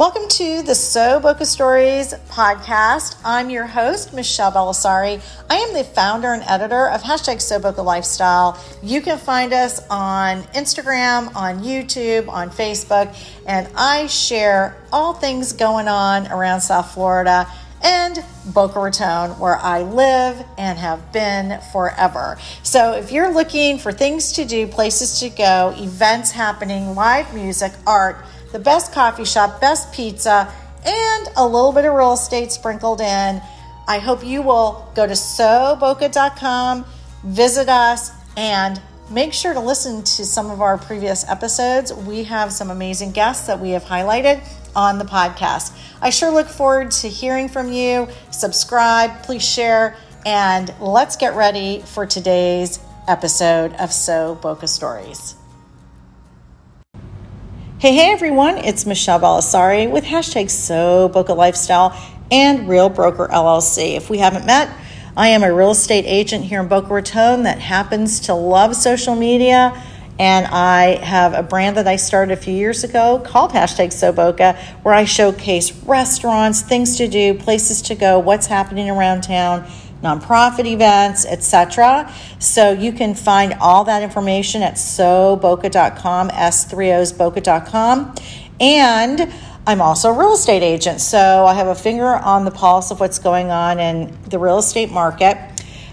Welcome 0.00 0.28
to 0.28 0.62
the 0.62 0.74
So 0.74 1.20
Boca 1.20 1.44
Stories 1.44 2.14
podcast. 2.30 3.20
I'm 3.22 3.50
your 3.50 3.66
host, 3.66 4.14
Michelle 4.14 4.50
Belisari. 4.50 5.20
I 5.50 5.56
am 5.56 5.74
the 5.74 5.84
founder 5.84 6.32
and 6.32 6.42
editor 6.44 6.88
of 6.88 7.02
hashtag 7.02 7.42
So 7.42 7.58
Boca 7.58 7.82
Lifestyle. 7.82 8.58
You 8.82 9.02
can 9.02 9.18
find 9.18 9.52
us 9.52 9.86
on 9.90 10.44
Instagram, 10.54 11.36
on 11.36 11.62
YouTube, 11.62 12.30
on 12.30 12.48
Facebook, 12.48 13.14
and 13.46 13.68
I 13.76 14.06
share 14.06 14.82
all 14.90 15.12
things 15.12 15.52
going 15.52 15.86
on 15.86 16.28
around 16.28 16.62
South 16.62 16.94
Florida 16.94 17.46
and 17.82 18.24
Boca 18.54 18.80
Raton, 18.80 19.38
where 19.38 19.58
I 19.58 19.82
live 19.82 20.42
and 20.56 20.78
have 20.78 21.12
been 21.12 21.60
forever. 21.72 22.38
So, 22.62 22.94
if 22.94 23.12
you're 23.12 23.32
looking 23.32 23.78
for 23.78 23.92
things 23.92 24.32
to 24.32 24.46
do, 24.46 24.66
places 24.66 25.20
to 25.20 25.28
go, 25.28 25.74
events 25.76 26.30
happening, 26.30 26.94
live 26.94 27.34
music, 27.34 27.72
art, 27.86 28.24
the 28.52 28.58
best 28.58 28.92
coffee 28.92 29.24
shop, 29.24 29.60
best 29.60 29.92
pizza, 29.92 30.52
and 30.84 31.28
a 31.36 31.46
little 31.46 31.72
bit 31.72 31.84
of 31.84 31.94
real 31.94 32.12
estate 32.12 32.52
sprinkled 32.52 33.00
in. 33.00 33.40
I 33.88 33.98
hope 33.98 34.24
you 34.24 34.42
will 34.42 34.88
go 34.94 35.06
to 35.06 35.12
soboca.com, 35.12 36.84
visit 37.24 37.68
us, 37.68 38.12
and 38.36 38.80
make 39.10 39.32
sure 39.32 39.52
to 39.52 39.60
listen 39.60 40.02
to 40.02 40.24
some 40.24 40.50
of 40.50 40.60
our 40.60 40.78
previous 40.78 41.28
episodes. 41.28 41.92
We 41.92 42.24
have 42.24 42.52
some 42.52 42.70
amazing 42.70 43.12
guests 43.12 43.46
that 43.46 43.58
we 43.58 43.70
have 43.70 43.84
highlighted 43.84 44.46
on 44.76 44.98
the 44.98 45.04
podcast. 45.04 45.76
I 46.00 46.10
sure 46.10 46.30
look 46.30 46.48
forward 46.48 46.92
to 46.92 47.08
hearing 47.08 47.48
from 47.48 47.72
you. 47.72 48.08
Subscribe, 48.30 49.22
please 49.22 49.44
share, 49.44 49.96
and 50.24 50.72
let's 50.80 51.16
get 51.16 51.34
ready 51.34 51.82
for 51.84 52.06
today's 52.06 52.78
episode 53.08 53.72
of 53.74 53.92
So 53.92 54.36
Boca 54.36 54.68
Stories. 54.68 55.39
Hey, 57.80 57.94
hey 57.94 58.12
everyone, 58.12 58.58
it's 58.58 58.84
Michelle 58.84 59.18
Belisari 59.18 59.90
with 59.90 60.04
hashtag 60.04 60.50
So 60.50 61.10
Lifestyle 61.34 61.98
and 62.30 62.68
Real 62.68 62.90
Broker 62.90 63.26
LLC. 63.28 63.96
If 63.96 64.10
we 64.10 64.18
haven't 64.18 64.44
met, 64.44 64.70
I 65.16 65.28
am 65.28 65.42
a 65.42 65.50
real 65.50 65.70
estate 65.70 66.04
agent 66.04 66.44
here 66.44 66.60
in 66.60 66.68
Boca 66.68 66.92
Raton 66.92 67.44
that 67.44 67.58
happens 67.58 68.20
to 68.26 68.34
love 68.34 68.76
social 68.76 69.14
media. 69.14 69.82
And 70.18 70.46
I 70.48 71.02
have 71.02 71.32
a 71.32 71.42
brand 71.42 71.78
that 71.78 71.88
I 71.88 71.96
started 71.96 72.36
a 72.36 72.36
few 72.36 72.52
years 72.52 72.84
ago 72.84 73.22
called 73.24 73.52
hashtag 73.52 73.94
So 73.94 74.12
Boca, 74.12 74.58
where 74.82 74.92
I 74.92 75.06
showcase 75.06 75.72
restaurants, 75.72 76.60
things 76.60 76.98
to 76.98 77.08
do, 77.08 77.32
places 77.32 77.80
to 77.80 77.94
go, 77.94 78.18
what's 78.18 78.46
happening 78.46 78.90
around 78.90 79.22
town 79.22 79.66
nonprofit 80.02 80.66
events, 80.66 81.26
etc. 81.26 82.12
So 82.38 82.72
you 82.72 82.92
can 82.92 83.14
find 83.14 83.54
all 83.60 83.84
that 83.84 84.02
information 84.02 84.62
at 84.62 84.74
soboca.com, 84.74 86.30
s3osboca.com. 86.30 88.14
And 88.60 89.32
I'm 89.66 89.80
also 89.80 90.10
a 90.10 90.18
real 90.18 90.32
estate 90.32 90.62
agent, 90.62 91.00
so 91.00 91.44
I 91.46 91.54
have 91.54 91.66
a 91.66 91.74
finger 91.74 92.06
on 92.06 92.44
the 92.44 92.50
pulse 92.50 92.90
of 92.90 92.98
what's 92.98 93.18
going 93.18 93.50
on 93.50 93.78
in 93.78 94.16
the 94.28 94.38
real 94.38 94.58
estate 94.58 94.90
market. 94.90 95.36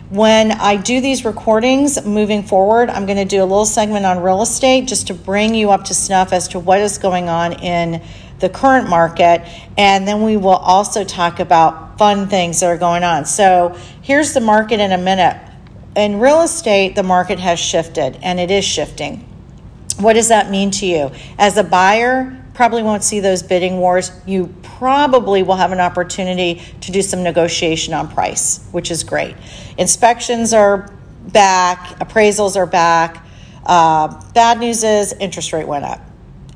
When 0.10 0.54
I 0.54 0.78
do 0.78 1.02
these 1.02 1.26
recordings 1.26 2.04
moving 2.06 2.44
forward, 2.44 2.90
I'm 2.90 3.06
going 3.06 3.18
to 3.18 3.26
do 3.26 3.42
a 3.42 3.44
little 3.44 3.66
segment 3.66 4.06
on 4.06 4.24
real 4.24 4.42
estate 4.42 4.88
just 4.88 5.08
to 5.08 5.14
bring 5.14 5.54
you 5.54 5.72
up 5.72 5.84
to 5.86 5.94
snuff 5.94 6.32
as 6.32 6.48
to 6.50 6.60
what 6.60 6.80
is 6.80 6.98
going 6.98 7.28
on 7.28 7.54
in 7.62 8.02
the 8.40 8.48
current 8.48 8.90
market. 8.90 9.42
And 9.78 10.08
then 10.08 10.24
we 10.24 10.38
will 10.38 10.52
also 10.52 11.04
talk 11.04 11.42
about 11.42 11.87
fun 11.98 12.28
things 12.28 12.60
that 12.60 12.68
are 12.68 12.78
going 12.78 13.04
on. 13.04 13.26
So 13.26 13.78
here's 14.02 14.34
the 14.34 14.42
market 14.42 14.80
in 14.80 14.92
a 14.92 14.98
minute. 14.98 15.42
In 15.96 16.20
real 16.20 16.42
estate, 16.42 16.96
the 16.96 17.04
market 17.04 17.40
has 17.40 17.60
shifted 17.60 18.20
and 18.22 18.40
it 18.40 18.52
is 18.52 18.64
shifting. 18.64 19.28
What 20.00 20.14
does 20.14 20.28
that 20.28 20.52
mean 20.52 20.70
to 20.72 20.86
you? 20.86 21.12
As 21.40 21.58
a 21.58 21.64
buyer, 21.64 22.38
probably 22.54 22.84
won't 22.84 23.04
see 23.04 23.20
those 23.20 23.42
bidding 23.42 23.78
wars. 23.78 24.12
You 24.26 24.54
probably 24.62 25.44
will 25.44 25.56
have 25.56 25.72
an 25.72 25.80
opportunity 25.80 26.62
to 26.82 26.92
do 26.92 27.02
some 27.02 27.24
negotiation 27.24 27.94
on 27.94 28.10
price, 28.10 28.68
which 28.72 28.92
is 28.92 29.04
great. 29.04 29.36
Inspections 29.78 30.54
are 30.54 30.92
back, 31.28 32.00
appraisals 32.00 32.56
are 32.56 32.66
back. 32.66 33.24
Uh, 33.66 34.08
bad 34.34 34.60
news 34.60 34.84
is 34.84 35.14
interest 35.14 35.52
rate 35.52 35.68
went 35.68 35.86
up. 35.86 36.02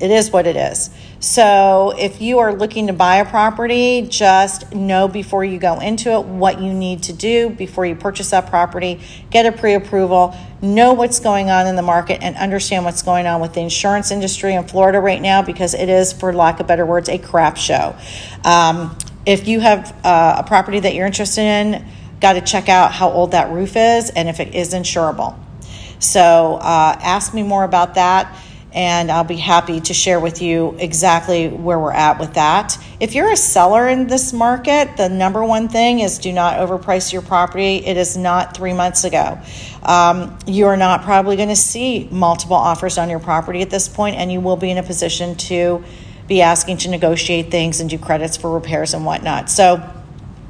It 0.00 0.10
is 0.10 0.30
what 0.30 0.46
it 0.46 0.56
is. 0.56 0.90
So 1.22 1.94
if 1.96 2.20
you 2.20 2.40
are 2.40 2.52
looking 2.52 2.88
to 2.88 2.92
buy 2.92 3.18
a 3.18 3.24
property, 3.24 4.02
just 4.02 4.74
know 4.74 5.06
before 5.06 5.44
you 5.44 5.56
go 5.60 5.78
into 5.78 6.10
it 6.10 6.24
what 6.24 6.60
you 6.60 6.74
need 6.74 7.04
to 7.04 7.12
do 7.12 7.48
before 7.48 7.86
you 7.86 7.94
purchase 7.94 8.30
that 8.30 8.48
property. 8.48 9.00
Get 9.30 9.46
a 9.46 9.52
pre 9.52 9.74
approval, 9.74 10.36
know 10.60 10.94
what's 10.94 11.20
going 11.20 11.48
on 11.48 11.68
in 11.68 11.76
the 11.76 11.82
market, 11.82 12.24
and 12.24 12.34
understand 12.34 12.84
what's 12.84 13.02
going 13.02 13.28
on 13.28 13.40
with 13.40 13.54
the 13.54 13.60
insurance 13.60 14.10
industry 14.10 14.54
in 14.54 14.66
Florida 14.66 14.98
right 14.98 15.22
now 15.22 15.42
because 15.42 15.74
it 15.74 15.88
is, 15.88 16.12
for 16.12 16.32
lack 16.32 16.58
of 16.58 16.66
better 16.66 16.84
words, 16.84 17.08
a 17.08 17.18
crap 17.18 17.56
show. 17.56 17.94
Um, 18.44 18.98
if 19.24 19.46
you 19.46 19.60
have 19.60 19.96
uh, 20.04 20.38
a 20.38 20.42
property 20.42 20.80
that 20.80 20.92
you're 20.96 21.06
interested 21.06 21.42
in, 21.42 21.84
got 22.18 22.32
to 22.32 22.40
check 22.40 22.68
out 22.68 22.90
how 22.90 23.08
old 23.08 23.30
that 23.30 23.52
roof 23.52 23.76
is 23.76 24.10
and 24.10 24.28
if 24.28 24.40
it 24.40 24.56
is 24.56 24.74
insurable. 24.74 25.38
So 26.00 26.56
uh, 26.60 26.98
ask 27.00 27.32
me 27.32 27.44
more 27.44 27.62
about 27.62 27.94
that 27.94 28.36
and 28.74 29.10
I'll 29.10 29.24
be 29.24 29.36
happy 29.36 29.80
to 29.80 29.94
share 29.94 30.18
with 30.18 30.40
you 30.40 30.76
exactly 30.78 31.48
where 31.48 31.78
we're 31.78 31.92
at 31.92 32.18
with 32.18 32.34
that. 32.34 32.78
If 33.00 33.14
you're 33.14 33.30
a 33.30 33.36
seller 33.36 33.88
in 33.88 34.06
this 34.06 34.32
market, 34.32 34.96
the 34.96 35.08
number 35.08 35.44
one 35.44 35.68
thing 35.68 36.00
is 36.00 36.18
do 36.18 36.32
not 36.32 36.58
overprice 36.58 37.12
your 37.12 37.22
property. 37.22 37.76
It 37.76 37.96
is 37.96 38.16
not 38.16 38.56
three 38.56 38.72
months 38.72 39.04
ago. 39.04 39.38
Um, 39.82 40.38
you 40.46 40.66
are 40.66 40.76
not 40.76 41.02
probably 41.02 41.36
going 41.36 41.48
to 41.48 41.56
see 41.56 42.08
multiple 42.10 42.56
offers 42.56 42.98
on 42.98 43.10
your 43.10 43.20
property 43.20 43.60
at 43.60 43.70
this 43.70 43.88
point, 43.88 44.16
and 44.16 44.32
you 44.32 44.40
will 44.40 44.56
be 44.56 44.70
in 44.70 44.78
a 44.78 44.82
position 44.82 45.34
to 45.36 45.84
be 46.28 46.40
asking 46.40 46.78
to 46.78 46.88
negotiate 46.88 47.50
things 47.50 47.80
and 47.80 47.90
do 47.90 47.98
credits 47.98 48.36
for 48.36 48.54
repairs 48.54 48.94
and 48.94 49.04
whatnot. 49.04 49.50
So, 49.50 49.82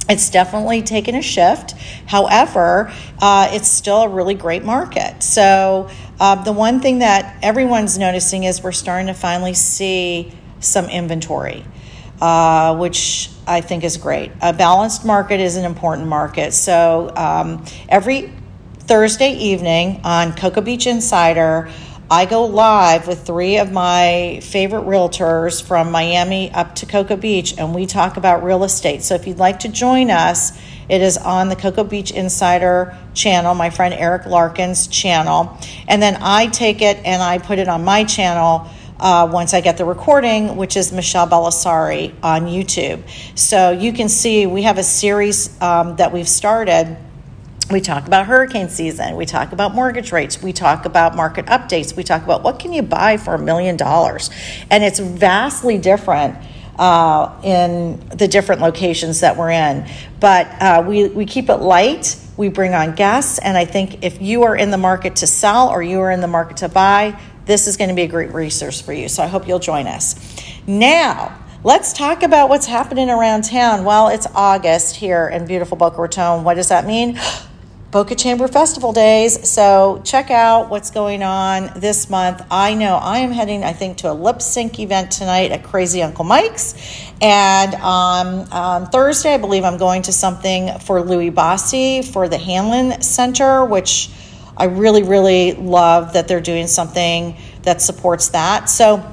it's 0.09 0.31
definitely 0.31 0.83
taken 0.83 1.15
a 1.15 1.23
shift. 1.23 1.73
However, 2.07 2.93
uh, 3.21 3.51
it's 3.53 3.69
still 3.69 4.03
a 4.03 4.09
really 4.09 4.35
great 4.35 4.65
market. 4.65 5.23
So, 5.23 5.89
uh, 6.23 6.37
the 6.37 6.53
one 6.53 6.79
thing 6.79 7.01
that 7.01 7.37
everyone's 7.43 7.99
noticing 7.99 8.45
is 8.45 8.63
we're 8.63 8.71
starting 8.71 9.09
to 9.09 9.13
finally 9.13 9.55
see 9.55 10.31
some 10.61 10.85
inventory, 10.85 11.65
uh, 12.21 12.77
which 12.77 13.29
I 13.45 13.61
think 13.61 13.83
is 13.83 13.97
great. 13.97 14.31
A 14.41 14.53
balanced 14.53 15.05
market 15.05 15.41
is 15.41 15.57
an 15.57 15.65
important 15.65 16.07
market. 16.07 16.53
So 16.53 17.13
um, 17.17 17.65
every 17.89 18.33
Thursday 18.79 19.33
evening 19.33 20.01
on 20.05 20.33
Cocoa 20.37 20.61
Beach 20.61 20.87
Insider, 20.87 21.69
I 22.13 22.27
go 22.27 22.45
live 22.45 23.09
with 23.09 23.27
three 23.27 23.57
of 23.57 23.73
my 23.73 24.41
favorite 24.43 24.85
realtors 24.85 25.67
from 25.67 25.91
Miami 25.91 26.53
up 26.53 26.75
to 26.75 26.85
Cocoa 26.85 27.17
Beach, 27.17 27.55
and 27.57 27.75
we 27.75 27.87
talk 27.87 28.19
about 28.19 28.45
real 28.45 28.65
estate. 28.65 29.03
So 29.03 29.15
if 29.15 29.27
you'd 29.27 29.39
like 29.39 29.61
to 29.61 29.71
join 29.71 30.11
us, 30.11 30.53
it 30.91 31.01
is 31.01 31.17
on 31.17 31.49
the 31.49 31.57
Cocoa 31.57 31.85
Beach 31.85 32.11
Insider 32.11 32.99
channel, 33.15 33.55
my 33.55 33.71
friend 33.71 33.95
Eric 33.95 34.27
Larkin's 34.27 34.89
channel. 34.89 35.57
And 35.89 36.03
then 36.03 36.19
I 36.21 36.49
take 36.49 36.83
it 36.83 36.99
and 36.99 37.23
I 37.23 37.39
put 37.39 37.59
it 37.59 37.67
on 37.67 37.83
my 37.83 38.05
channel. 38.05 38.69
Uh, 39.01 39.29
once 39.33 39.53
I 39.53 39.63
get 39.63 39.79
the 39.79 39.85
recording, 39.85 40.57
which 40.57 40.77
is 40.77 40.93
Michelle 40.93 41.27
Belisari 41.27 42.15
on 42.23 42.43
YouTube. 42.43 43.03
So 43.37 43.71
you 43.71 43.93
can 43.93 44.09
see 44.09 44.47
we 44.47 44.63
have 44.63 44.79
a 44.79 44.85
series 44.85 45.61
um, 45.61 45.97
that 45.97 46.13
we've 46.13 46.29
started. 46.29 46.97
We 47.73 47.81
talk 47.81 48.07
about 48.07 48.27
hurricane 48.27 48.69
season. 48.69 49.17
We 49.17 49.27
talk 49.27 49.53
about 49.53 49.75
mortgage 49.75 50.13
rates. 50.13 50.43
We 50.43 50.53
talk 50.53 50.85
about 50.85 51.17
market 51.17 51.47
updates. 51.47 51.97
We 51.97 52.05
talk 52.05 52.23
about 52.23 52.43
what 52.43 52.59
can 52.59 52.73
you 52.73 52.83
buy 52.83 53.17
for 53.17 53.35
a 53.35 53.39
million 53.39 53.77
dollars. 53.77 54.31
And 54.71 54.85
it's 54.85 54.99
vastly 54.99 55.79
different 55.79 56.37
uh, 56.79 57.41
in 57.43 58.07
the 58.09 58.29
different 58.29 58.61
locations 58.61 59.21
that 59.21 59.37
we're 59.37 59.51
in. 59.51 59.89
But 60.21 60.47
uh, 60.61 60.85
we, 60.87 61.09
we 61.09 61.25
keep 61.25 61.49
it 61.49 61.57
light. 61.57 62.17
We 62.37 62.49
bring 62.49 62.75
on 62.75 62.95
guests. 62.95 63.39
And 63.39 63.57
I 63.57 63.65
think 63.65 64.05
if 64.05 64.21
you 64.21 64.43
are 64.43 64.57
in 64.57 64.71
the 64.71 64.79
market 64.79 65.17
to 65.17 65.27
sell 65.27 65.69
or 65.69 65.83
you 65.83 66.01
are 66.01 66.11
in 66.11 66.21
the 66.21 66.29
market 66.29 66.59
to 66.59 66.69
buy, 66.69 67.19
this 67.47 67.67
is 67.67 67.77
going 67.77 67.89
to 67.89 67.97
be 67.97 68.03
a 68.03 68.09
great 68.09 68.33
resource 68.33 68.81
for 68.81 68.93
you. 68.93 69.09
So 69.09 69.23
I 69.23 69.27
hope 69.27 69.49
you'll 69.49 69.59
join 69.59 69.87
us. 69.87 70.15
Now, 70.67 71.39
let's 71.65 71.93
talk 71.93 72.23
about 72.23 72.49
what's 72.49 72.67
happening 72.67 73.11
around 73.11 73.45
town. 73.45 73.85
Well, 73.85 74.09
it's 74.09 74.27
August 74.35 74.97
here 74.97 75.29
in 75.29 75.47
beautiful 75.47 75.77
Boca 75.77 76.01
Raton. 76.01 76.45
What 76.45 76.55
does 76.55 76.69
that 76.69 76.87
mean? 76.87 77.19
Boca 77.93 78.15
Chamber 78.15 78.49
Festival 78.49 78.95
days. 78.95 79.47
So 79.51 80.01
check 80.03 80.31
out 80.31 80.71
what's 80.71 80.91
going 80.91 81.23
on 81.23 81.71
this 81.77 82.09
month. 82.09 82.41
I 82.51 82.73
know 82.73 82.97
I 82.97 83.19
am 83.19 83.33
heading, 83.33 83.65
I 83.65 83.75
think, 83.75 83.99
to 83.99 84.11
a 84.11 84.15
lip 84.15 84.41
sync 84.41 84.79
event 84.81 85.11
tonight 85.11 85.51
at 85.51 85.63
Crazy 85.63 86.03
Uncle 86.03 86.25
Mike's. 86.25 86.75
And 87.21 87.75
um, 87.75 88.49
on 88.51 88.87
Thursday, 88.87 89.35
I 89.35 89.37
believe 89.37 89.63
I'm 89.63 89.77
going 89.77 90.01
to 90.05 90.13
something 90.13 90.79
for 90.79 91.03
Louie 91.03 91.31
Bossi 91.31 92.03
for 92.03 92.29
the 92.29 92.39
Hanley 92.39 93.03
Center, 93.03 93.67
which 93.67 94.09
I 94.57 94.65
really, 94.65 95.03
really 95.03 95.53
love 95.53 96.15
that 96.15 96.29
they're 96.29 96.41
doing 96.41 96.69
something 96.69 97.37
that 97.65 97.83
supports 97.83 98.31
that. 98.31 98.71
So 98.71 99.12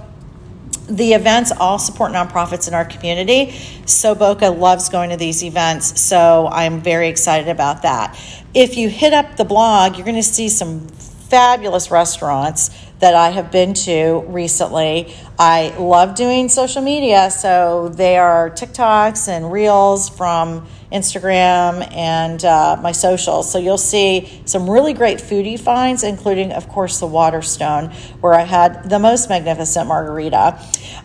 the 0.89 1.13
events 1.13 1.51
all 1.51 1.79
support 1.79 2.11
nonprofits 2.11 2.67
in 2.67 2.73
our 2.73 2.85
community. 2.85 3.51
So 3.85 4.15
Boca 4.15 4.49
loves 4.49 4.89
going 4.89 5.11
to 5.11 5.17
these 5.17 5.43
events, 5.43 6.01
so 6.01 6.49
I'm 6.51 6.81
very 6.81 7.07
excited 7.09 7.47
about 7.47 7.83
that. 7.83 8.19
If 8.53 8.77
you 8.77 8.89
hit 8.89 9.13
up 9.13 9.37
the 9.37 9.45
blog, 9.45 9.95
you're 9.95 10.05
going 10.05 10.15
to 10.15 10.23
see 10.23 10.49
some 10.49 10.87
fabulous 10.87 11.91
restaurants 11.91 12.71
that 12.99 13.13
I 13.13 13.29
have 13.29 13.51
been 13.51 13.73
to 13.75 14.23
recently. 14.27 15.13
I 15.37 15.75
love 15.77 16.15
doing 16.15 16.49
social 16.49 16.81
media, 16.81 17.29
so 17.31 17.89
they 17.89 18.17
are 18.17 18.49
TikToks 18.49 19.27
and 19.27 19.51
Reels 19.51 20.09
from 20.09 20.67
Instagram 20.91 21.87
and 21.93 22.43
uh, 22.43 22.77
my 22.81 22.91
socials. 22.91 23.51
So 23.51 23.59
you'll 23.59 23.77
see 23.77 24.41
some 24.45 24.69
really 24.69 24.93
great 24.93 25.19
foodie 25.19 25.59
finds, 25.59 26.03
including, 26.03 26.51
of 26.51 26.67
course, 26.67 26.99
the 26.99 27.07
Waterstone, 27.07 27.91
where 28.21 28.33
I 28.33 28.43
had 28.43 28.89
the 28.89 28.99
most 28.99 29.29
magnificent 29.29 29.87
margarita. 29.87 30.59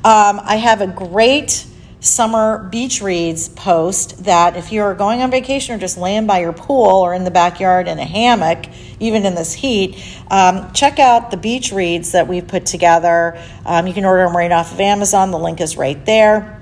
Um, 0.05 0.41
I 0.43 0.57
have 0.57 0.81
a 0.81 0.87
great 0.87 1.67
summer 2.05 2.69
beach 2.71 3.01
reads 3.01 3.49
post 3.49 4.25
that 4.25 4.57
if 4.57 4.73
you're 4.73 4.95
going 4.95 5.23
on 5.23 5.31
vacation 5.31 5.75
or 5.75 5.79
just 5.79 5.97
laying 5.97 6.27
by 6.27 6.41
your 6.41 6.53
pool 6.53 7.01
or 7.01 7.15
in 7.15 7.25
the 7.25 7.31
backyard 7.31 7.89
in 7.89 7.99
a 7.99 8.05
hammock, 8.05 8.67
even 9.01 9.25
in 9.25 9.35
this 9.35 9.55
heat, 9.55 9.97
um, 10.31 10.71
check 10.73 10.99
out 10.99 11.31
the 11.31 11.37
beach 11.39 11.73
reads 11.73 12.13
that 12.13 12.29
we've 12.29 12.47
put 12.47 12.67
together. 12.67 13.41
Um, 13.65 13.87
you 13.87 13.95
can 13.95 14.05
order 14.05 14.25
them 14.25 14.37
right 14.37 14.53
off 14.53 14.73
of 14.73 14.81
Amazon. 14.81 15.31
The 15.31 15.39
link 15.39 15.63
is 15.63 15.79
right 15.79 16.05
there. 16.05 16.61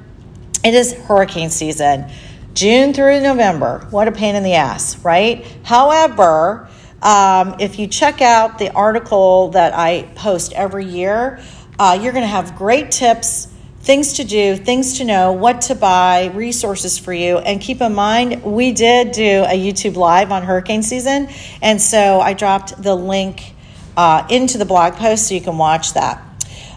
It 0.65 0.75
is 0.75 0.93
hurricane 0.93 1.51
season, 1.51 2.09
June 2.55 2.93
through 2.93 3.21
November. 3.21 3.87
What 3.91 4.09
a 4.09 4.13
pain 4.13 4.35
in 4.35 4.43
the 4.43 4.55
ass, 4.55 5.03
right? 5.05 5.47
However, 5.65 6.69
um, 7.03 7.57
if 7.59 7.79
you 7.79 7.87
check 7.87 8.21
out 8.21 8.59
the 8.59 8.71
article 8.73 9.49
that 9.51 9.75
I 9.75 10.03
post 10.15 10.53
every 10.53 10.85
year, 10.85 11.41
uh, 11.79 11.99
you're 12.01 12.13
going 12.13 12.25
to 12.25 12.29
have 12.29 12.57
great 12.57 12.91
tips 12.91 13.49
things 13.83 14.13
to 14.15 14.25
do, 14.25 14.57
things 14.57 14.99
to 14.99 15.05
know, 15.05 15.33
what 15.33 15.63
to 15.63 15.75
buy, 15.75 16.27
resources 16.35 16.99
for 16.99 17.13
you. 17.13 17.39
And 17.39 17.61
keep 17.61 17.81
in 17.81 17.95
mind, 17.95 18.45
we 18.45 18.73
did 18.73 19.11
do 19.11 19.45
a 19.45 19.59
YouTube 19.59 19.97
live 19.97 20.31
on 20.31 20.45
hurricane 20.45 20.85
season. 20.85 21.29
And 21.61 21.83
so 21.83 22.21
I 22.21 22.33
dropped 22.33 22.81
the 22.81 22.95
link 22.95 23.55
uh, 23.97 24.25
into 24.31 24.57
the 24.57 24.65
blog 24.65 24.95
post 24.95 25.27
so 25.27 25.35
you 25.35 25.41
can 25.41 25.59
watch 25.59 25.95
that. 25.95 26.32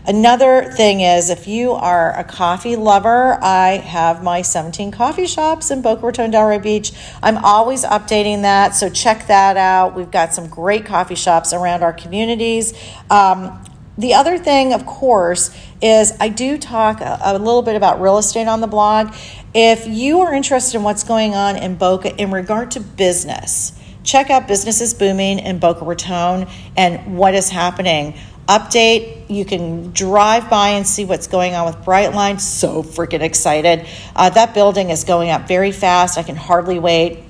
Another 0.08 0.72
thing 0.72 1.02
is 1.02 1.32
if 1.32 1.48
you 1.48 1.72
are 1.72 2.16
a 2.16 2.24
coffee 2.24 2.76
lover, 2.76 3.40
I 3.42 3.78
have 3.78 4.22
my 4.22 4.44
17 4.44 4.92
coffee 4.92 5.26
shops 5.26 5.72
in 5.72 5.82
Boca 5.82 6.06
Raton, 6.06 6.32
Delray 6.32 6.62
Beach. 6.62 6.92
I'm 7.24 7.44
always 7.44 7.84
updating 7.84 8.44
that, 8.44 8.76
so 8.76 8.88
check 8.88 9.26
that 9.28 9.58
out. 9.58 9.96
We've 9.96 10.12
got 10.12 10.34
some 10.34 10.48
great 10.48 10.86
coffee 10.86 11.16
shops 11.16 11.54
around 11.54 11.82
our 11.82 11.94
communities. 11.94 12.74
Um, 13.10 13.64
the 13.98 14.14
other 14.14 14.38
thing, 14.38 14.74
of 14.74 14.86
course, 14.86 15.56
is 15.82 16.14
I 16.20 16.30
do 16.30 16.60
talk 16.60 17.02
a, 17.02 17.20
a, 17.24 17.40
little 17.40 17.64
bit 17.64 17.76
about 17.76 18.00
real 18.00 18.20
estate 18.20 18.48
on 18.48 18.62
the 18.62 18.68
blog. 18.68 19.16
If 19.56 19.88
you 19.88 20.22
are 20.22 20.34
interested 20.34 20.78
in 20.78 20.84
what's 20.84 21.04
going 21.04 21.34
on 21.34 21.56
in 21.56 21.78
Boca 21.78 22.16
in 22.16 22.30
regard 22.30 22.72
to 22.72 22.80
business, 22.80 23.72
check 24.04 24.30
out 24.30 24.48
Businesses 24.48 24.94
Booming 24.94 25.40
in 25.40 25.60
Boca 25.60 25.84
Raton 25.84 26.48
and 26.78 27.18
what 27.18 27.34
is 27.34 27.50
happening. 27.50 28.16
Update, 28.48 29.28
you 29.28 29.44
can 29.44 29.92
drive 29.92 30.50
by 30.52 30.70
and 30.70 30.86
see 30.86 31.04
what's 31.04 31.26
going 31.26 31.56
on 31.56 31.66
with 31.66 31.78
Brightline. 31.84 32.40
So 32.40 32.84
freaking 32.84 33.22
excited. 33.22 33.88
Uh, 34.16 34.30
that 34.30 34.54
building 34.54 34.92
is 34.92 35.04
going 35.04 35.32
up 35.32 35.48
very 35.48 35.72
fast. 35.72 36.18
I 36.18 36.24
can 36.24 36.36
hardly 36.36 36.78
wait 36.78 37.25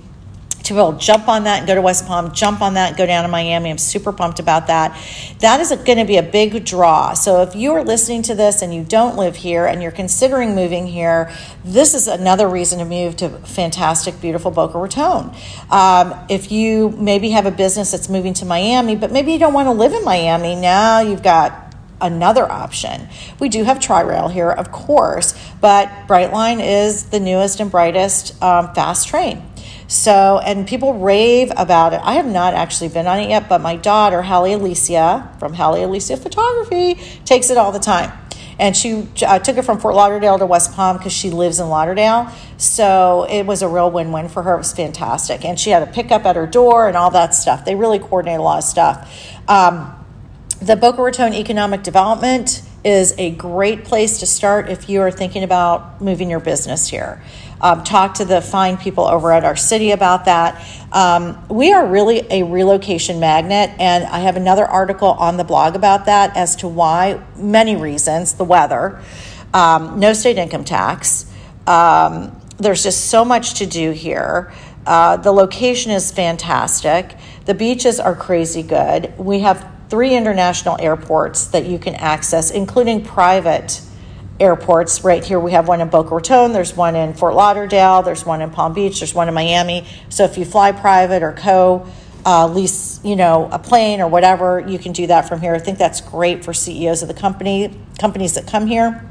to 0.66 0.74
be 0.74 0.80
able 0.80 0.94
to 0.94 1.00
jump 1.00 1.28
on 1.28 1.44
that 1.46 1.60
and 1.60 1.68
go 1.68 1.76
to 1.76 1.82
West 1.82 2.06
Palm, 2.06 2.34
jump 2.34 2.62
on 2.62 2.74
that 2.76 2.90
and 2.90 2.98
go 2.98 3.06
down 3.06 3.24
to 3.24 3.30
Miami. 3.30 3.70
I'm 3.70 3.78
super 3.78 4.12
pumped 4.12 4.40
about 4.40 4.68
that. 4.68 5.00
That 5.40 5.60
is 5.60 5.70
going 5.70 5.98
to 5.98 6.06
be 6.06 6.18
a 6.18 6.24
big 6.24 6.66
draw. 6.66 7.14
So 7.14 7.42
if 7.42 7.56
you 7.56 7.74
are 7.74 7.84
listening 7.84 8.22
to 8.24 8.36
this 8.36 8.62
and 8.62 8.74
you 8.74 8.84
don't 8.84 9.16
live 9.16 9.36
here 9.36 9.66
and 9.66 9.82
you're 9.82 9.92
considering 9.92 10.56
moving 10.56 10.88
here, 10.88 11.32
this 11.64 11.94
is 11.94 12.08
another 12.08 12.48
reason 12.48 12.80
to 12.80 12.86
move 12.86 13.16
to 13.18 13.30
fantastic, 13.30 14.20
beautiful 14.22 14.52
Boca 14.52 14.78
Raton. 14.78 15.36
Um, 15.70 16.16
if 16.30 16.52
you 16.52 16.90
maybe 16.92 17.30
have 17.32 17.46
a 17.46 17.52
business 17.52 17.92
that's 17.92 18.10
moving 18.10 18.34
to 18.36 18.46
Miami, 18.46 18.96
but 18.96 19.12
maybe 19.12 19.32
you 19.32 19.40
don't 19.40 19.54
want 19.54 19.68
to 19.68 19.72
live 19.72 19.94
in 19.94 20.04
Miami, 20.04 20.56
now 20.56 21.00
you've 21.00 21.24
got 21.24 21.66
another 22.02 22.50
option. 22.52 23.08
We 23.40 23.50
do 23.50 23.64
have 23.64 23.80
Tri-Rail 23.80 24.28
here, 24.28 24.52
of 24.52 24.72
course, 24.72 25.34
but 25.62 25.88
Brightline 26.08 26.60
is 26.62 27.06
the 27.06 27.20
newest 27.20 27.60
and 27.60 27.72
brightest 27.72 28.42
um, 28.44 28.74
fast 28.74 29.08
train. 29.08 29.44
So, 29.88 30.40
and 30.40 30.68
people 30.68 30.96
rave 30.96 31.52
about 31.56 31.94
it. 31.94 32.02
I 32.04 32.16
have 32.16 32.26
not 32.26 32.54
actually 32.54 32.90
been 32.90 33.06
on 33.06 33.20
it 33.20 33.30
yet, 33.30 33.48
but 33.48 33.62
my 33.62 33.76
daughter, 33.76 34.22
Hallie 34.22 34.54
Alicia 34.54 35.32
from 35.40 35.54
Hallie 35.54 35.84
Alicia 35.84 36.18
Photography, 36.18 36.96
takes 37.24 37.50
it 37.50 37.58
all 37.58 37.72
the 37.72 37.80
time. 37.80 38.12
And 38.58 38.76
she 38.76 39.08
uh, 39.26 39.40
took 39.40 39.58
it 39.58 39.64
from 39.64 39.80
Fort 39.80 39.96
Lauderdale 39.96 40.40
to 40.40 40.46
West 40.46 40.74
Palm 40.74 40.98
because 40.98 41.12
she 41.12 41.30
lives 41.30 41.60
in 41.60 41.68
Lauderdale. 41.68 42.32
So 42.58 43.28
it 43.30 43.44
was 43.46 43.62
a 43.62 43.68
real 43.68 43.92
win 43.92 44.12
win 44.12 44.30
for 44.30 44.44
her. 44.44 44.56
It 44.56 44.60
was 44.60 44.72
fantastic. 44.72 45.44
And 45.44 45.60
she 45.60 45.72
had 45.72 45.84
a 45.84 45.92
pickup 45.92 46.26
at 46.26 46.36
her 46.38 46.48
door 46.48 46.88
and 46.88 46.96
all 46.96 47.12
that 47.12 47.34
stuff. 47.34 47.66
They 47.66 47.76
really 47.76 48.00
coordinate 48.00 48.40
a 48.40 48.44
lot 48.44 48.60
of 48.60 48.64
stuff. 48.64 49.12
Um, 49.50 49.94
the 50.62 50.78
Boca 50.78 51.02
Raton 51.02 51.34
Economic 51.34 51.84
Development 51.84 52.62
is 52.86 53.14
a 53.18 53.32
great 53.32 53.84
place 53.84 54.20
to 54.20 54.26
start 54.26 54.70
if 54.70 54.88
you 54.88 55.02
are 55.02 55.12
thinking 55.12 55.44
about 55.44 56.02
moving 56.02 56.30
your 56.30 56.40
business 56.40 56.88
here 56.88 57.22
um, 57.62 57.84
talk 57.84 58.16
to 58.16 58.26
the 58.26 58.42
fine 58.42 58.78
people 58.78 59.06
over 59.06 59.32
at 59.32 59.44
our 59.44 59.56
city 59.56 59.92
about 59.92 60.26
that. 60.26 60.64
Um, 60.92 61.48
we 61.50 61.74
are 61.74 61.86
really 61.86 62.26
a 62.30 62.44
relocation 62.44 63.20
magnet, 63.20 63.72
and 63.80 64.04
I 64.04 64.20
have 64.20 64.36
another 64.36 64.66
article 64.66 65.10
on 65.10 65.38
the 65.38 65.44
blog 65.44 65.76
about 65.76 66.06
that 66.06 66.36
as 66.36 66.56
to 66.58 66.68
why, 66.68 67.24
many 67.36 67.76
reasons, 67.76 68.34
the 68.34 68.44
weather, 68.44 69.02
um, 69.54 70.00
no 70.00 70.14
state 70.14 70.38
income 70.38 70.64
tax. 70.64 71.32
Um, 71.66 72.40
there's 72.58 72.84
just 72.84 73.06
so 73.06 73.26
much 73.26 73.56
to 73.56 73.66
do 73.66 73.92
here. 73.92 74.54
Uh, 74.86 75.18
the 75.18 75.32
location 75.32 75.92
is 75.92 76.12
fantastic. 76.12 77.16
The 77.46 77.54
beaches 77.54 78.00
are 78.00 78.16
crazy 78.16 78.62
good. 78.62 79.18
We 79.18 79.40
have 79.40 79.75
three 79.90 80.16
international 80.16 80.78
airports 80.80 81.48
that 81.48 81.66
you 81.66 81.80
can 81.80 81.96
access, 81.96 82.52
including 82.52 83.04
private 83.04 83.82
airports. 84.40 85.04
Right 85.04 85.24
here, 85.24 85.40
we 85.40 85.52
have 85.52 85.68
one 85.68 85.82
in 85.82 85.90
Boca 85.90 86.16
Raton, 86.16 86.54
there's 86.54 86.76
one 86.76 86.96
in 86.96 87.14
Fort 87.14 87.36
Lauderdale, 87.36 88.02
there's 88.02 88.26
one 88.26 88.42
in 88.42 88.50
Palm 88.50 88.74
Beach, 88.74 89.00
there's 89.00 89.14
one 89.14 89.28
in 89.28 89.34
Miami. 89.34 89.86
So 90.10 90.24
if 90.24 90.38
you 90.38 90.46
fly 90.46 90.72
private 90.72 91.24
or 91.24 91.34
co, 91.34 91.88
uh, 92.26 92.48
lease, 92.48 93.00
you 93.04 93.16
know, 93.16 93.48
a 93.52 93.60
plane 93.60 94.02
or 94.02 94.08
whatever, 94.08 94.60
you 94.60 94.80
can 94.80 94.92
do 94.92 95.08
that 95.08 95.28
from 95.28 95.42
here. 95.42 95.54
I 95.54 95.60
think 95.60 95.78
that's 95.78 96.02
great 96.02 96.44
for 96.44 96.54
CEOs 96.54 97.02
of 97.02 97.08
the 97.08 97.14
company, 97.14 97.80
companies 98.00 98.34
that 98.34 98.48
come 98.48 98.68
here. 98.68 99.10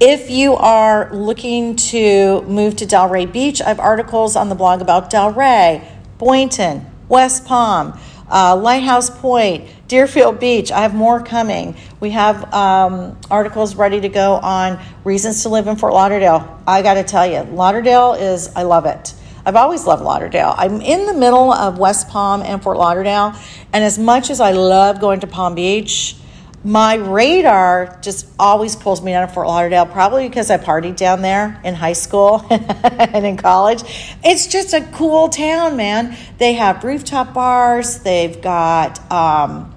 If 0.00 0.30
you 0.30 0.54
are 0.54 1.12
looking 1.14 1.76
to 1.76 2.40
move 2.42 2.76
to 2.76 2.86
Delray 2.86 3.30
Beach, 3.30 3.60
I 3.60 3.68
have 3.68 3.78
articles 3.78 4.34
on 4.34 4.48
the 4.48 4.54
blog 4.54 4.80
about 4.80 5.10
Delray, 5.10 5.86
Boynton, 6.16 6.86
West 7.10 7.44
Palm, 7.44 7.98
uh, 8.30 8.56
Lighthouse 8.56 9.10
Point, 9.10 9.68
Deerfield 9.88 10.38
Beach. 10.38 10.70
I 10.72 10.80
have 10.82 10.94
more 10.94 11.22
coming. 11.22 11.76
We 12.00 12.10
have 12.10 12.52
um, 12.54 13.18
articles 13.30 13.74
ready 13.74 14.00
to 14.00 14.08
go 14.08 14.34
on 14.34 14.80
reasons 15.04 15.42
to 15.42 15.48
live 15.48 15.66
in 15.66 15.76
Fort 15.76 15.92
Lauderdale. 15.92 16.60
I 16.66 16.82
got 16.82 16.94
to 16.94 17.04
tell 17.04 17.26
you, 17.26 17.40
Lauderdale 17.52 18.14
is, 18.14 18.54
I 18.54 18.62
love 18.62 18.86
it. 18.86 19.14
I've 19.44 19.56
always 19.56 19.86
loved 19.86 20.02
Lauderdale. 20.02 20.54
I'm 20.56 20.80
in 20.80 21.06
the 21.06 21.14
middle 21.14 21.52
of 21.52 21.78
West 21.78 22.08
Palm 22.08 22.42
and 22.42 22.62
Fort 22.62 22.76
Lauderdale, 22.76 23.34
and 23.72 23.82
as 23.82 23.98
much 23.98 24.30
as 24.30 24.40
I 24.40 24.52
love 24.52 25.00
going 25.00 25.20
to 25.20 25.26
Palm 25.26 25.54
Beach, 25.54 26.16
my 26.62 26.94
radar 26.94 27.98
just 28.02 28.26
always 28.38 28.76
pulls 28.76 29.00
me 29.00 29.12
down 29.12 29.26
to 29.26 29.32
Fort 29.32 29.46
Lauderdale, 29.46 29.86
probably 29.86 30.28
because 30.28 30.50
I 30.50 30.58
partied 30.58 30.96
down 30.96 31.22
there 31.22 31.58
in 31.64 31.74
high 31.74 31.94
school 31.94 32.44
and 32.50 33.24
in 33.24 33.38
college. 33.38 33.82
It's 34.22 34.46
just 34.46 34.74
a 34.74 34.82
cool 34.92 35.30
town, 35.30 35.76
man. 35.76 36.16
They 36.36 36.54
have 36.54 36.84
rooftop 36.84 37.32
bars, 37.32 38.00
they've 38.00 38.40
got 38.42 39.10
um, 39.10 39.74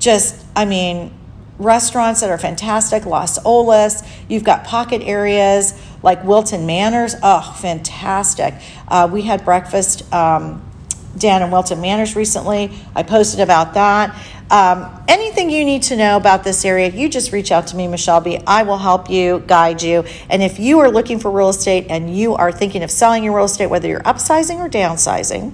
just, 0.00 0.44
I 0.56 0.64
mean, 0.64 1.12
restaurants 1.58 2.20
that 2.20 2.30
are 2.30 2.38
fantastic, 2.38 3.06
Las 3.06 3.38
Olas. 3.40 4.04
You've 4.28 4.44
got 4.44 4.64
pocket 4.64 5.02
areas 5.02 5.80
like 6.02 6.24
Wilton 6.24 6.66
Manors. 6.66 7.14
Oh, 7.22 7.56
fantastic. 7.60 8.54
Uh, 8.88 9.08
we 9.10 9.22
had 9.22 9.44
breakfast 9.44 10.12
um, 10.12 10.68
down 11.16 11.42
in 11.42 11.50
Wilton 11.50 11.80
Manors 11.80 12.16
recently. 12.16 12.76
I 12.94 13.04
posted 13.04 13.40
about 13.40 13.74
that. 13.74 14.14
Um, 14.50 15.04
anything 15.08 15.50
you 15.50 15.64
need 15.64 15.82
to 15.84 15.96
know 15.96 16.16
about 16.16 16.44
this 16.44 16.64
area, 16.64 16.88
you 16.88 17.08
just 17.08 17.32
reach 17.32 17.50
out 17.50 17.66
to 17.68 17.76
me, 17.76 17.88
Michelle 17.88 18.20
B. 18.20 18.38
I 18.46 18.62
will 18.62 18.78
help 18.78 19.08
you, 19.10 19.42
guide 19.46 19.82
you. 19.82 20.04
And 20.28 20.42
if 20.42 20.58
you 20.58 20.78
are 20.80 20.90
looking 20.90 21.18
for 21.18 21.30
real 21.30 21.48
estate 21.48 21.86
and 21.88 22.14
you 22.14 22.34
are 22.34 22.52
thinking 22.52 22.82
of 22.82 22.90
selling 22.90 23.24
your 23.24 23.34
real 23.34 23.46
estate, 23.46 23.66
whether 23.66 23.88
you're 23.88 24.02
upsizing 24.02 24.56
or 24.56 24.68
downsizing, 24.68 25.52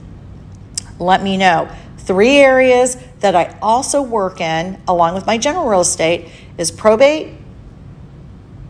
let 0.98 1.22
me 1.22 1.36
know. 1.36 1.68
Three 1.98 2.38
areas 2.38 2.96
that 3.20 3.36
I 3.36 3.56
also 3.62 4.02
work 4.02 4.40
in, 4.40 4.80
along 4.88 5.14
with 5.14 5.26
my 5.26 5.38
general 5.38 5.68
real 5.68 5.80
estate, 5.80 6.28
is 6.58 6.70
probate, 6.70 7.34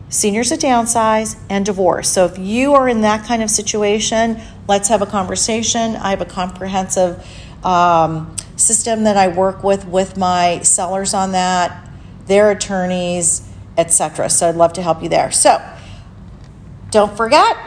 seniors 0.09 0.49
that 0.49 0.59
downsize, 0.59 1.39
and 1.49 1.65
divorce. 1.65 2.09
So 2.09 2.25
if 2.25 2.37
you 2.37 2.73
are 2.73 2.87
in 2.87 3.01
that 3.01 3.25
kind 3.25 3.41
of 3.41 3.49
situation, 3.49 4.39
let's 4.67 4.89
have 4.89 5.01
a 5.01 5.05
conversation. 5.05 5.95
I 5.95 6.11
have 6.11 6.21
a 6.21 6.25
comprehensive 6.25 7.25
um, 7.63 8.35
system 8.61 9.03
that 9.03 9.17
I 9.17 9.27
work 9.27 9.63
with 9.63 9.85
with 9.85 10.17
my 10.17 10.61
sellers 10.61 11.13
on 11.13 11.31
that, 11.33 11.89
their 12.27 12.51
attorneys, 12.51 13.47
etc. 13.77 14.29
So 14.29 14.49
I'd 14.49 14.55
love 14.55 14.73
to 14.73 14.81
help 14.81 15.01
you 15.03 15.09
there. 15.09 15.31
So 15.31 15.61
don't 16.91 17.15
forget, 17.15 17.57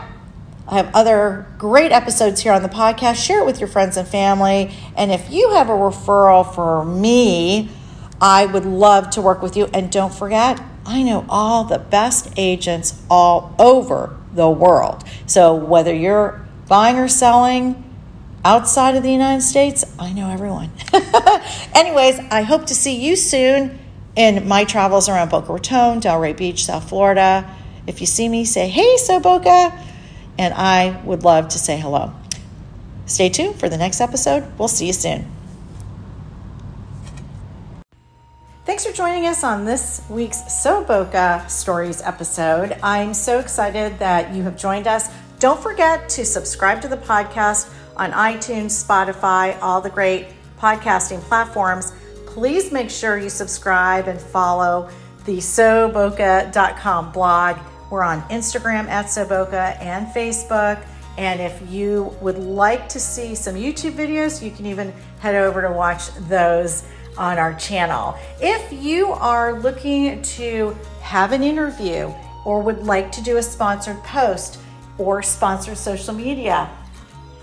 I 0.67 0.77
have 0.77 0.91
other 0.95 1.47
great 1.59 1.93
episodes 1.93 2.41
here 2.41 2.53
on 2.53 2.63
the 2.63 2.69
podcast. 2.69 3.17
Share 3.17 3.41
it 3.41 3.47
with 3.47 3.61
your 3.61 3.69
friends 3.69 3.97
and 3.97 4.09
family. 4.09 4.75
And 4.97 5.11
if 5.13 5.31
you 5.31 5.51
have 5.53 5.69
a 5.69 5.73
referral 5.73 6.55
for 6.55 6.85
me, 6.85 7.71
I 8.21 8.47
would 8.47 8.65
love 8.65 9.11
to 9.11 9.23
work 9.23 9.43
with 9.43 9.57
you. 9.57 9.69
And 9.75 9.91
don't 9.91 10.15
forget, 10.15 10.63
I 10.87 11.03
know 11.03 11.27
all 11.29 11.65
the 11.65 11.79
best 11.79 12.33
agents 12.37 13.03
all 13.11 13.55
over 13.59 14.17
the 14.33 14.49
world. 14.49 15.05
So 15.27 15.55
whether 15.55 15.95
you're 15.95 16.47
buying 16.67 16.99
or 16.99 17.09
selling 17.09 17.83
outside 18.45 18.97
of 18.97 19.03
the 19.03 19.11
United 19.11 19.43
States, 19.43 19.85
I 19.99 20.13
know 20.13 20.31
everyone. 20.31 20.71
Anyways, 21.75 22.19
I 22.31 22.43
hope 22.43 22.67
to 22.67 22.75
see 22.75 22.97
you 22.97 23.17
soon 23.17 23.79
in 24.17 24.47
my 24.47 24.65
travels 24.65 25.09
around 25.09 25.31
Boca 25.31 25.53
Raton, 25.53 26.01
Delray 26.01 26.37
Beach, 26.37 26.65
South 26.65 26.89
Florida. 26.89 27.51
If 27.87 28.01
you 28.01 28.07
see 28.07 28.29
me, 28.29 28.45
say, 28.45 28.69
hey, 28.69 28.97
so 28.99 29.21
Boca. 29.21 29.77
And 30.39 30.55
I 30.55 31.01
would 31.05 31.23
love 31.23 31.49
to 31.49 31.59
say 31.59 31.79
hello. 31.79 32.13
Stay 33.07 33.29
tuned 33.29 33.57
for 33.57 33.69
the 33.69 33.77
next 33.77 34.01
episode. 34.01 34.45
We'll 34.59 34.69
see 34.69 34.87
you 34.87 34.93
soon. 34.93 35.31
Thanks 38.65 38.87
for 38.87 38.93
joining 38.93 39.27
us 39.27 39.45
on 39.45 39.67
this 39.67 40.03
week's 40.09 40.63
So 40.63 40.83
Boca 40.83 41.45
Stories 41.49 42.01
episode. 42.01 42.77
I'm 42.83 43.13
so 43.13 43.39
excited 43.39 43.99
that 43.99 44.35
you 44.35 44.43
have 44.45 44.57
joined 44.57 44.87
us. 44.87 45.11
Don't 45.39 45.61
forget 45.61 46.09
to 46.11 46.25
subscribe 46.25 46.81
to 46.81 46.89
the 46.89 46.97
podcast 46.97 47.71
on 47.97 48.13
iTunes, 48.13 48.85
Spotify, 48.85 49.59
all 49.61 49.81
the 49.81 49.91
great 49.91 50.29
podcasting 50.59 51.21
platforms. 51.23 51.93
Please 52.27 52.73
make 52.73 52.91
sure 52.91 53.19
you 53.19 53.29
subscribe 53.29 54.09
and 54.09 54.21
follow 54.21 54.89
the 55.25 55.39
SoBoca.com 55.39 57.13
blog. 57.13 57.59
We're 57.91 58.03
on 58.03 58.23
Instagram 58.23 58.89
at 58.89 59.07
SoBoca 59.07 59.81
and 59.81 60.07
Facebook. 60.09 60.85
And 61.17 61.41
if 61.41 61.71
you 61.71 62.15
would 62.21 62.39
like 62.39 62.89
to 62.89 62.99
see 62.99 63.35
some 63.35 63.55
YouTube 63.55 63.93
videos, 63.93 64.43
you 64.43 64.51
can 64.51 64.67
even 64.67 64.93
head 65.21 65.37
over 65.37 65.63
to 65.63 65.71
watch 65.71 66.13
those 66.29 66.85
on 67.17 67.39
our 67.39 67.55
channel. 67.55 68.17
If 68.41 68.73
you 68.73 69.13
are 69.13 69.61
looking 69.61 70.21
to 70.23 70.77
have 71.01 71.31
an 71.33 71.43
interview 71.45 72.13
or 72.45 72.61
would 72.63 72.85
like 72.85 73.13
to 73.13 73.23
do 73.23 73.37
a 73.37 73.43
sponsored 73.43 74.03
post 74.03 74.59
or 74.99 75.23
sponsored 75.23 75.79
social 75.79 76.15
media, 76.15 76.69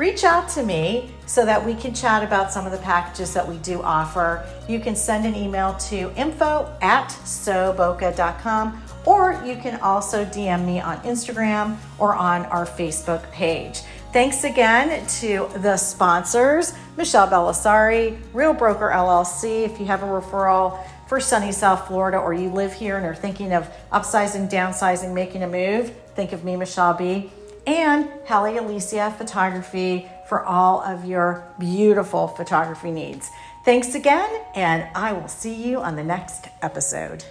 reach 0.02 0.24
out 0.24 0.50
to 0.50 0.64
me 0.64 1.12
so 1.28 1.46
that 1.46 1.64
we 1.64 1.76
can 1.76 1.94
chat 1.94 2.24
about 2.24 2.52
some 2.52 2.66
of 2.66 2.72
the 2.72 2.78
packages 2.80 3.36
that 3.36 3.48
we 3.48 3.56
do 3.60 3.80
offer. 3.84 4.44
You 4.68 4.80
can 4.80 4.96
send 4.96 5.28
an 5.28 5.36
email 5.36 5.76
to 5.76 6.12
info 6.18 6.76
at 6.82 7.10
soboca.com 7.10 8.82
or 9.06 9.40
you 9.46 9.56
can 9.58 9.80
also 9.80 10.26
DM 10.26 10.66
me 10.66 10.80
on 10.80 10.98
Instagram 11.02 11.78
or 12.00 12.16
on 12.16 12.48
our 12.48 12.66
Facebook 12.66 13.32
page. 13.32 13.82
Thanks 14.12 14.44
again 14.44 15.06
to 15.22 15.48
the 15.58 15.78
sponsors, 15.78 16.74
Michelle 16.98 17.28
Belisari, 17.28 18.20
Real 18.34 18.56
Broker 18.56 18.90
LLC. 18.92 19.66
If 19.66 19.80
you 19.80 19.86
have 19.86 20.02
a 20.02 20.08
referral 20.08 20.84
for 21.08 21.20
sunny 21.20 21.52
South 21.52 21.88
Florida 21.88 22.18
or 22.18 22.34
you 22.34 22.50
live 22.50 22.74
here 22.74 22.98
and 22.98 23.06
are 23.06 23.14
thinking 23.14 23.54
of 23.54 23.70
upsizing, 23.92 24.50
downsizing, 24.50 25.14
making 25.14 25.44
a 25.44 25.48
move, 25.48 25.94
think 26.16 26.34
of 26.34 26.44
me, 26.44 26.56
Michelle 26.56 26.96
B. 26.96 27.30
And 27.68 28.10
Hallie 28.26 28.58
Alicia 28.58 29.14
Photography 29.18 30.10
for 30.28 30.44
all 30.44 30.82
of 30.82 31.06
your 31.06 31.54
beautiful 31.60 32.28
photography 32.28 32.92
needs. 32.92 33.30
Thanks 33.66 33.94
again, 33.96 34.30
and 34.56 34.88
I 34.96 35.14
will 35.14 35.28
see 35.28 35.54
you 35.54 35.80
on 35.80 35.96
the 35.96 36.04
next 36.04 36.48
episode. 36.62 37.24